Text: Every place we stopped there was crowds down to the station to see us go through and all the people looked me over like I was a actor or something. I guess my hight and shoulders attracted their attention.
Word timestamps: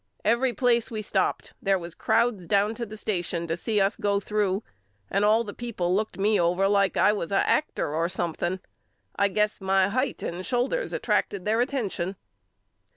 Every 0.25 0.51
place 0.51 0.89
we 0.89 1.03
stopped 1.03 1.53
there 1.61 1.77
was 1.77 1.93
crowds 1.93 2.47
down 2.47 2.73
to 2.73 2.87
the 2.87 2.97
station 2.97 3.45
to 3.45 3.55
see 3.55 3.79
us 3.79 3.95
go 3.95 4.19
through 4.19 4.63
and 5.11 5.23
all 5.23 5.43
the 5.43 5.53
people 5.53 5.93
looked 5.93 6.17
me 6.17 6.39
over 6.41 6.67
like 6.67 6.97
I 6.97 7.13
was 7.13 7.31
a 7.31 7.47
actor 7.47 7.93
or 7.93 8.09
something. 8.09 8.61
I 9.15 9.27
guess 9.27 9.61
my 9.61 9.89
hight 9.89 10.23
and 10.23 10.43
shoulders 10.43 10.91
attracted 10.91 11.45
their 11.45 11.61
attention. 11.61 12.15